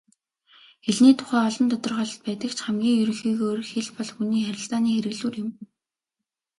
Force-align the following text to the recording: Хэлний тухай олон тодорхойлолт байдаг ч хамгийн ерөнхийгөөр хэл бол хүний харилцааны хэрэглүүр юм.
Хэлний 0.85 1.15
тухай 1.19 1.41
олон 1.49 1.67
тодорхойлолт 1.71 2.21
байдаг 2.25 2.51
ч 2.57 2.59
хамгийн 2.65 2.99
ерөнхийгөөр 3.03 3.59
хэл 3.71 3.89
бол 3.95 4.09
хүний 4.15 4.43
харилцааны 4.45 4.89
хэрэглүүр 4.93 5.35
юм. 5.43 5.49